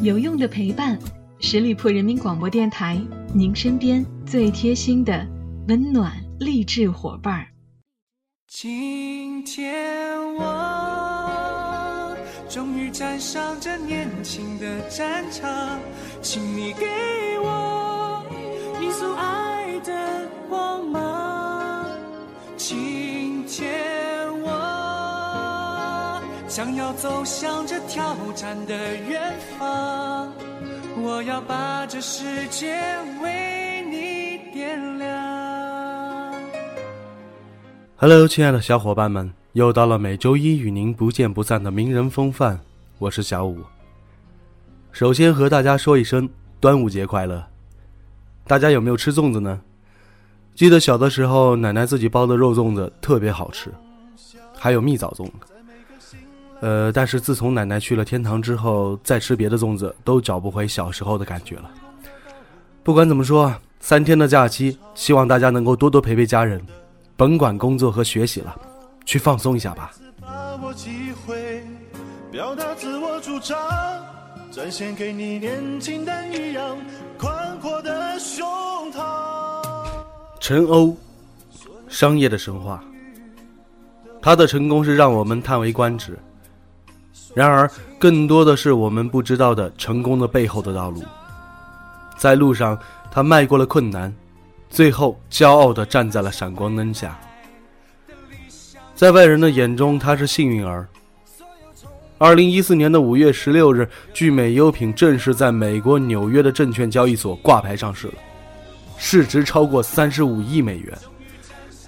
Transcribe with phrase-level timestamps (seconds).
[0.00, 0.98] 有用的陪伴，
[1.38, 2.98] 十里铺人民广播电台，
[3.34, 5.26] 您身边最贴心的
[5.68, 7.46] 温暖励志伙伴儿。
[8.48, 12.16] 今天我
[12.48, 15.78] 终于站上这年轻的战场，
[16.22, 16.86] 请你给
[17.40, 18.24] 我
[18.80, 21.86] 一束爱的光芒。
[26.54, 30.30] 想要走向这挑战的远方，
[31.02, 32.78] 我要把这世界
[33.22, 36.34] 为你点亮。
[37.96, 42.60] Hello，亲爱的小伙伴们，又到了每周一与您不见不散的名人风范，
[42.98, 43.56] 我是小五。
[44.90, 46.28] 首先和大家说一声
[46.60, 47.42] 端午节快乐！
[48.46, 49.58] 大家有没有吃粽子呢？
[50.54, 53.72] 记得小的时候，奶奶自己包的肉粽子特别好吃，
[54.54, 55.51] 还有蜜枣粽子。
[56.62, 61.68] 呃，但是自从奶奶去了天堂之后，再吃别的粽子都找不回小时候的感觉了。
[62.84, 66.64] 不管怎么说，三天的假期，希望大家能够多多陪陪家人。
[67.16, 68.56] 甭管工作和学习了，
[69.04, 69.90] 去放松一下吧。
[70.20, 71.64] 把握机会，
[72.30, 73.58] 表达自我主张，
[74.52, 76.76] 展现给你年轻但一样
[77.18, 78.46] 宽阔的胸
[78.92, 79.02] 膛。
[80.38, 80.96] 陈欧，
[81.88, 82.82] 商业的神话，
[84.22, 86.16] 他的成功是让我们叹为观止。
[87.34, 91.02] 然而，更多的是我们不知道的成功的背后的道路。
[92.16, 92.78] 在路上，
[93.10, 94.12] 他迈过了困难。
[94.68, 97.18] 最后，骄傲地站在了闪光灯下。
[98.94, 100.86] 在外人的眼中，他是幸运儿。
[102.18, 108.14] 二零一四年的五月十六日，聚美优品正式在美国纽约的证券交易所挂牌上市了，
[108.96, 110.96] 市值超过三十五亿美元。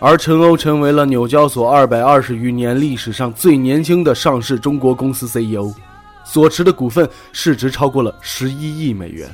[0.00, 5.72] 而陈欧成为了纽交所二百二十余年历史上最年轻的上市中国公司 CEO，
[6.24, 9.28] 所持的股份市值超过了十一亿美元。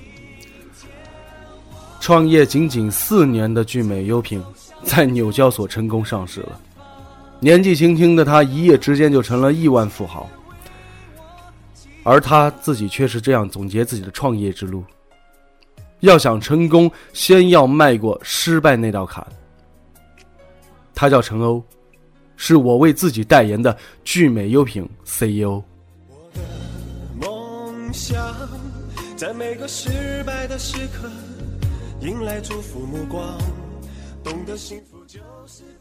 [1.98, 4.42] 创业仅仅四年的聚美优品，
[4.84, 6.60] 在纽交所成功上市了。
[7.40, 10.28] 年纪轻轻的他，一夜之间就成了亿万富豪。
[12.02, 14.84] 而他自己却是这样总结自己的创业之路：
[16.00, 19.26] 要想成功，先要迈过失败那道坎。
[21.00, 21.64] 他叫陈欧，
[22.36, 23.74] 是我为自己代言的
[24.04, 25.62] 聚美优品 CEO。
[27.18, 28.22] 梦想，
[29.16, 31.08] 在每个失败的时刻。
[32.02, 33.38] 迎来祝福目光，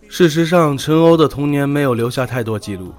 [0.08, 2.94] 事实上，陈欧的童年没有留下太多记录，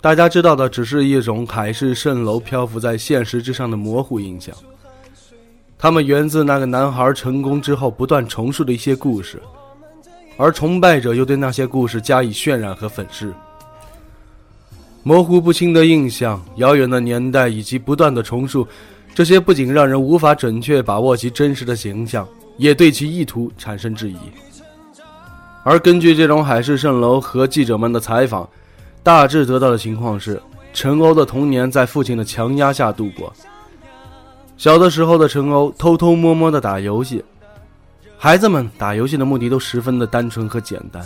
[0.00, 4.52] 大家知道的只是一种海市蜃楼漂浮在现实之上的模糊印象。
[5.78, 9.40] 他们源自那个男孩成功之后不断重述的一些故事，
[10.42, 13.32] 而崇拜者又对那些故事加以渲染和粉饰。
[15.04, 18.66] 模糊不清的印象、遥远的年代以及不断的重述。
[19.14, 22.26] 这些不仅让人无法准确把握其真实的形象，
[22.56, 24.16] 也对其意图产生质疑。
[25.62, 28.48] 而根据这种海市蜃楼和记者们的采访，
[29.00, 30.42] 大致得到的情况是：
[30.72, 33.32] 陈欧的童年在父亲的强压下度过。
[34.56, 37.22] 小的时候的陈欧偷偷摸摸地打游戏，
[38.24, 41.04] 孩子们打游戏的目的都十分的单纯和简单。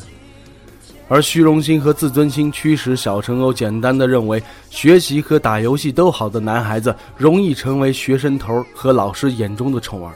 [1.08, 10.14] 而虚荣心和自尊心驱使小陈欧简单的认为，学习和打游戏都好的男孩子容易成为学生头和老师眼中的宠儿。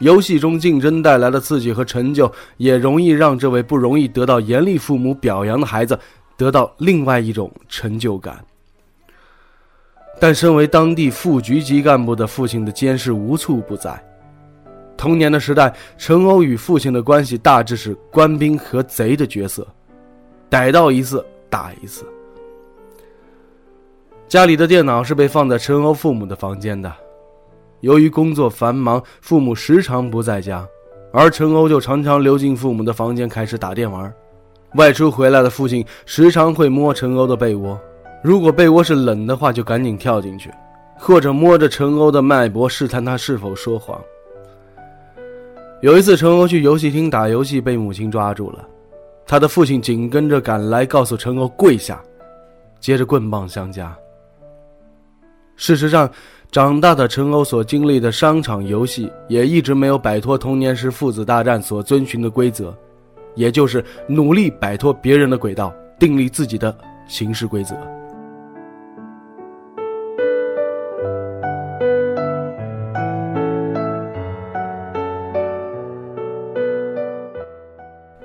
[0.00, 5.98] 游戏中竞争带来的刺激和成就，也容易让这位不容易得到严厉父母表扬的孩子
[6.36, 8.44] 得到另外一种成就感。
[10.20, 13.98] 但身为当地副局级干部的父亲的监视无处不在。
[15.02, 19.66] 童年的时代，陈欧与父亲的关系大致是官兵和贼的角色，
[20.48, 22.06] 逮到一次打一次。
[24.28, 26.92] 家里的电脑是被放在陈欧父母的房间的，
[27.80, 30.64] 由于工作繁忙，父母时常不在家，
[31.12, 34.14] 而陈欧就常常溜进父母的房间开始打电玩。
[34.76, 37.76] 外出回来的父亲时常会摸陈欧的被窝，
[38.22, 40.48] 如果被窝是冷的话，就赶紧跳进去，
[40.96, 44.00] 或者摸着陈欧的脉搏试探他是否说谎。
[45.82, 48.64] 有一次，陈欧去游戏厅打游戏，被母亲抓住了。
[49.26, 52.00] 他的父亲紧跟着赶来，告诉陈欧跪下，
[52.78, 53.92] 接着棍棒相加。
[55.56, 56.08] 事实上，
[56.52, 62.72] 长大的陈欧所经历的商场游戏，也一直没有摆脱童年时父子大战所遵循的规则，
[63.34, 66.72] 也就是努力摆脱别人的轨道，订立自己的
[67.08, 67.74] 行事规则。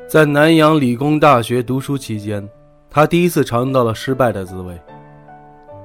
[0.07, 2.47] 在南洋理工大学读书期间，
[2.89, 4.73] 他第一次尝到了失败的滋味。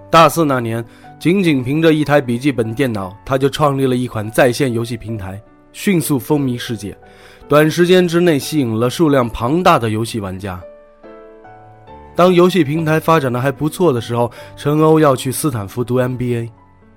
[0.08, 0.84] 大四那年，
[1.18, 5.42] 仅仅凭着一台笔记本电脑，他就创立了一款在线游戏平台，
[5.72, 6.96] 迅速风靡世界，
[7.48, 10.62] 短时间之内吸引了数量庞大的游戏玩家。
[12.14, 16.48] 当游戏平台发展的还不错的时候，陈欧要去斯坦福读 MBA，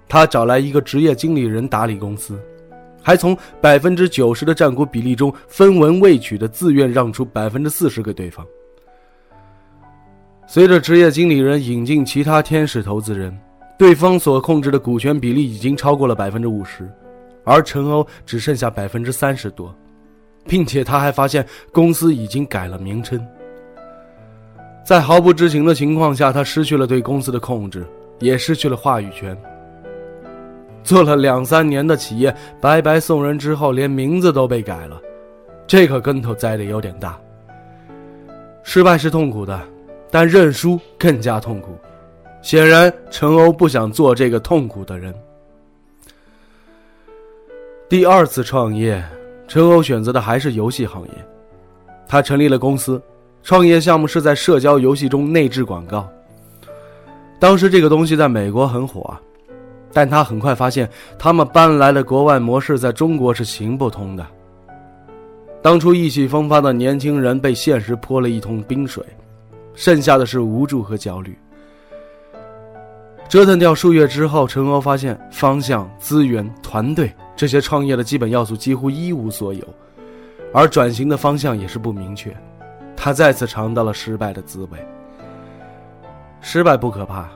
[0.08, 2.40] 他找来一个职业经理人打理公司，
[3.06, 8.44] 还从百分之九十的占股比例中分文未取的自愿让出百分之四十给对方。
[10.48, 13.32] 随着职业经理人引进其他天使投资人，
[13.78, 16.90] 对方所控制的股权比例已经超过了百分之五十，
[17.44, 19.72] 而陈欧只剩下百分之三十多，
[20.48, 23.24] 并且他还发现公司已经改了名称。
[24.84, 27.86] 在毫不知情的情况下，他失去了对公司的控制，
[28.20, 29.38] 也失去了话语权。
[30.86, 35.02] 做了两三年的企业，白白送人之后，连名字都被改了，
[35.66, 37.20] 这个跟头栽的有点大。
[38.62, 39.60] 失败是痛苦的，
[40.12, 41.76] 但认输更加痛苦。
[42.44, 45.14] 显然，陈欧不想做这个痛苦的人。
[47.90, 49.04] 第二次创业，
[49.48, 51.14] 陈欧选择的还是游戏行业，
[52.08, 53.02] 他成立了公司。
[53.42, 56.08] 创业项目是在社交游戏中内置广告。
[57.40, 59.16] 当时这个东西在美国很火，
[59.96, 64.28] 但他很快发现，他们搬来的国外模式在中国是行不通的。
[65.62, 69.02] 当初意气风发的年轻人被现实泼了一桶冰水，
[69.74, 71.34] 剩下的是无助和焦虑。
[73.30, 79.66] 折腾掉数月之后，陈欧发现方向、资源、团队这些创业的基本要素几乎一无所有，
[80.54, 82.36] 而转型的方向也是不明确。
[82.98, 84.78] 他再次尝到了失败的滋味。
[86.42, 87.30] 失败不可怕，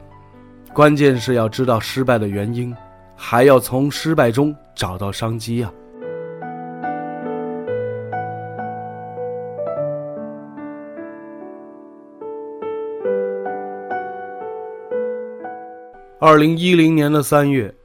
[0.80, 2.74] 关键是要知道失败的原因，
[3.14, 5.70] 还要从失败中找到商机啊！
[16.18, 17.76] 二零一零年的三月，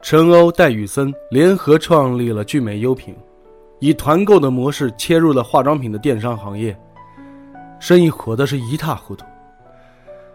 [0.00, 3.16] 陈欧、戴宇森联合创立了聚美优品，
[3.80, 6.78] 以团购的模式切入了化妆品的电商行业。
[7.80, 9.24] 生意火的是一塌糊涂。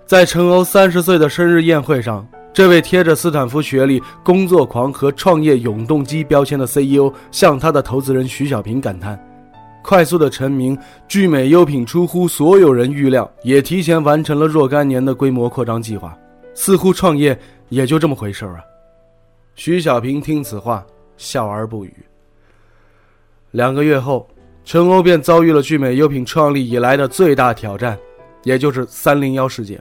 [0.09, 9.23] 在陈欧三十岁的生日宴会上，这位贴着斯坦福学历、工作狂和创业永动机标签的 CEO 向他的投资人徐小平感叹
[9.85, 10.75] ：“快速的成名，
[11.07, 16.17] 聚美优品出乎所有人预料，也提前完成了若干年的规模扩张计划。
[16.55, 18.61] 似乎创业也就这么回事儿啊。”
[19.53, 20.83] 徐小平听此话，
[21.17, 21.93] 笑而不语。
[23.51, 24.27] 两个月后。
[24.65, 27.95] 陈欧便遭遇了聚美优品创立以来的最大挑战，
[28.43, 29.79] 也就是“三零幺”事件。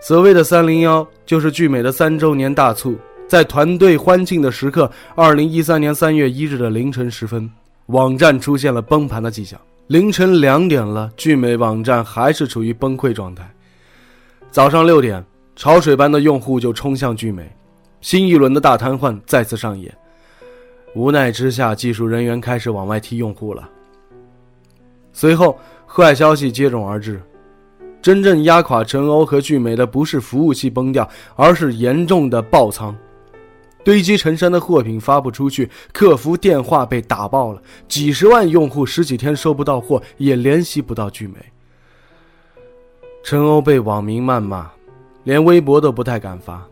[0.00, 2.96] 所谓的“三零幺”，就是聚美的三周年大促。
[3.28, 7.48] 在团队欢庆的时刻，二零一三年三月一日的凌晨时分，
[7.86, 9.60] 网站出现了崩盘的迹象。
[9.88, 13.48] 凌晨两点了，聚美网站还是处于崩溃状态。
[14.50, 15.24] 早上六点，
[15.54, 17.48] 潮水般的用户就冲向聚美，
[18.00, 19.94] 新一轮的大瘫痪再次上演。
[20.94, 23.68] 无奈之下，技术人员开始往外踢用户了。
[25.12, 25.56] 随后，
[25.86, 27.20] 坏消息接踵而至。
[28.02, 32.96] 真正压垮陈欧和聚美的不是服务器崩掉，而是严重的爆仓，
[33.84, 41.34] 堆积成山的货品发不出去，客服电话被打爆了，几十万用户十几天收不到货，也联系不到聚美。
[43.22, 44.70] 陈欧被网民谩骂，
[45.24, 46.66] 连微博都不太敢发，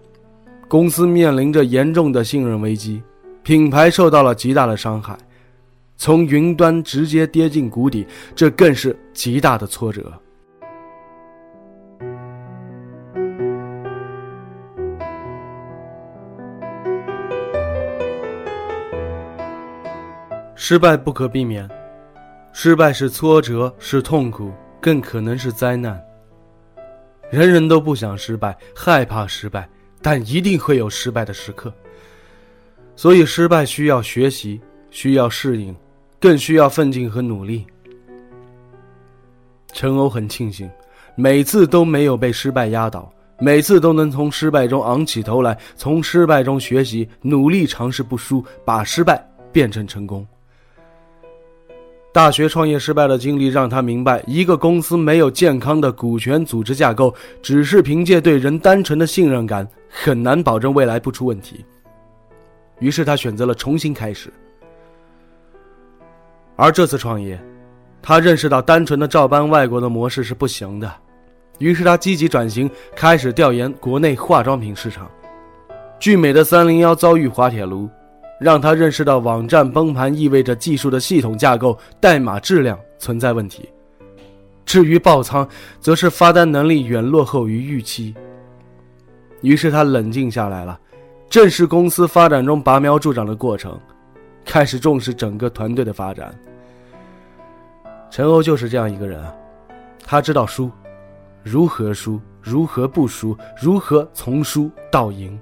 [0.66, 3.02] 公司面临着严重的信任危机，
[3.42, 5.16] 品牌受到了极大的伤害。
[5.98, 10.10] 从云端直接跌进谷底，这更是极大的挫折。
[20.70, 21.66] 失败不可避免，
[22.52, 25.98] 失败是挫折，是痛苦，更可能是灾难。
[27.30, 29.66] 人人都不想失败，害怕失败，
[30.02, 31.72] 但一定会有失败的时刻。
[32.96, 34.60] 所以，失败需要学习，
[34.90, 35.74] 需要适应。
[36.20, 37.64] 更需要奋进和努力。
[39.72, 40.70] 陈欧很庆幸，
[41.14, 50.26] 每次都没有被失败压倒，每次都能从失败中昂起头来，从失败中学习，努力尝试不输，把失败变成成功。
[52.18, 61.64] 大学创业失败的经历让他明白，一个公司没有健康的股权组织架构，只是凭借对人单纯的信任感，很难保证未来不出问题。
[62.80, 64.32] 于是他选择了重新开始。
[66.56, 67.40] 而这次创业，
[68.02, 70.92] 他认识到单纯的照搬外国的模式是不行的，
[71.58, 75.08] 于是他积极转型，开始调研国内化妆品市场。
[76.00, 77.88] 聚美的三零幺遭遇滑铁卢，
[78.40, 83.68] 让他认识到网站崩盘意味着技术的系统架构、代码质量存在问题。
[84.64, 85.48] 至于爆仓，
[85.80, 88.14] 则是发单能力远落后于预期。
[89.40, 90.78] 于是他冷静下来了，
[91.30, 93.78] 正视公司发展中拔苗助长的过程，
[94.44, 96.38] 开始重视整个团队的发展。
[98.10, 99.34] 陈欧就是这样一个人啊，
[100.04, 100.70] 他知道输，
[101.42, 105.38] 如何输，如何不输，如何从输到赢。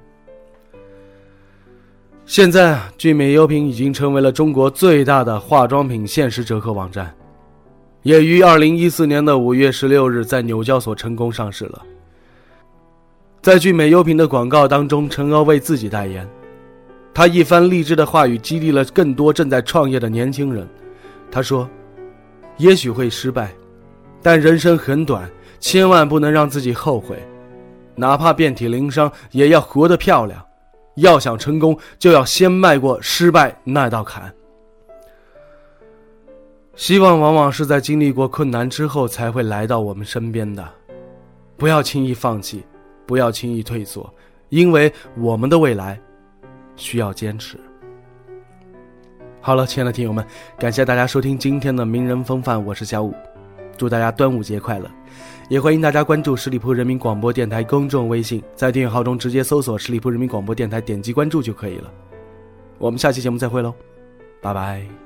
[2.26, 7.14] 现在，聚美优品已经成为了中国最大的化妆品限时折扣网站，
[8.02, 11.80] 也于二零一四年的五月十六日在纽交所成功上市了。
[13.40, 16.28] 在聚美优品的广告当中，陈欧为自己代言，
[17.14, 20.68] 他一番励志的话语激励了更多正在创业的年轻人。
[21.30, 21.70] 他说
[22.58, 23.52] ：“也许会失败，
[24.20, 25.30] 但人生很短，
[25.60, 27.16] 千万不能让自己后悔，
[27.94, 30.44] 哪怕遍体鳞伤，也要活得漂亮。”
[30.96, 34.32] 要想成功，就要先迈过失败那道坎。
[36.74, 40.68] 希望往往是在经历过困难之后才会来到我们身边的，
[41.56, 42.62] 不要轻易放弃，
[43.06, 44.12] 不要轻易退缩，
[44.50, 45.98] 因为我们的未来
[46.76, 47.58] 需要坚持。
[49.40, 50.26] 好了，亲爱的听友们，
[50.58, 53.14] 感谢大家收听今天的名人风范，我是小五，
[53.76, 54.90] 祝大家端午节快乐。
[55.48, 61.92] 也欢迎大家关注十里铺人民广播电台公众微信，在订阅号中直接搜索“十里铺人民广播电台”，点击关注就可以了。
[62.78, 63.72] 我们下期节目再会喽，
[64.42, 65.05] 拜拜。